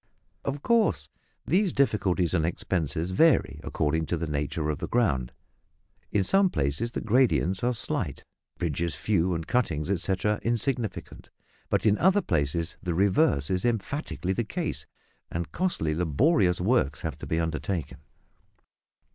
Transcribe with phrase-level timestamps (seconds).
[0.43, 1.09] Of course
[1.45, 5.31] these difficulties and expenses vary according to the nature of the ground.
[6.11, 8.23] In some places the gradients are slight,
[8.57, 11.29] bridges few, and cuttings, etcetera, insignificant;
[11.69, 14.87] but in other places the reverse is emphatically the case,
[15.29, 17.99] and costly laborious works have to be undertaken.